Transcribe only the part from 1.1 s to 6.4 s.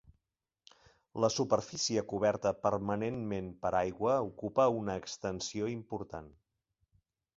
La superfície coberta permanentment per aigua ocupa una extensió important.